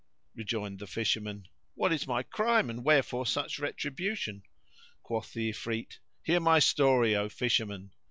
[0.33, 4.41] Rejoined the Fisherman, "What is my crime and wherefore such retribution?"
[5.03, 7.91] Quoth the Ifrit, "Hear my story, O Fisherman!"